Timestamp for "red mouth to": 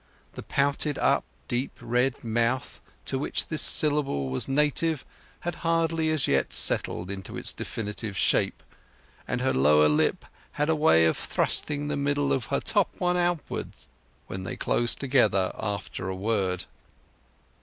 1.79-3.19